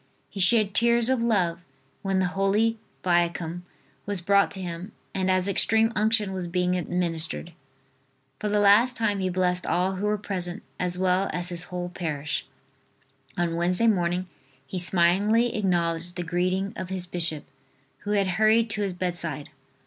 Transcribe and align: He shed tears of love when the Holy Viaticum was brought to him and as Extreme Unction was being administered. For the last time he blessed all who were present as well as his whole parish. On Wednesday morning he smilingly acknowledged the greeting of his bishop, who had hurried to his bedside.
He 0.31 0.39
shed 0.39 0.73
tears 0.73 1.09
of 1.09 1.21
love 1.21 1.59
when 2.01 2.17
the 2.17 2.25
Holy 2.33 2.79
Viaticum 3.03 3.61
was 4.07 4.19
brought 4.19 4.49
to 4.49 4.59
him 4.59 4.93
and 5.13 5.29
as 5.29 5.47
Extreme 5.47 5.93
Unction 5.95 6.33
was 6.33 6.47
being 6.47 6.75
administered. 6.75 7.51
For 8.39 8.49
the 8.49 8.57
last 8.59 8.95
time 8.95 9.19
he 9.19 9.29
blessed 9.29 9.67
all 9.67 9.97
who 9.97 10.07
were 10.07 10.17
present 10.17 10.63
as 10.79 10.97
well 10.97 11.29
as 11.33 11.49
his 11.49 11.65
whole 11.65 11.89
parish. 11.89 12.47
On 13.37 13.55
Wednesday 13.55 13.85
morning 13.85 14.27
he 14.65 14.79
smilingly 14.79 15.55
acknowledged 15.55 16.15
the 16.15 16.23
greeting 16.23 16.73
of 16.75 16.89
his 16.89 17.05
bishop, 17.05 17.43
who 17.99 18.13
had 18.13 18.25
hurried 18.25 18.71
to 18.71 18.81
his 18.81 18.93
bedside. 18.93 19.51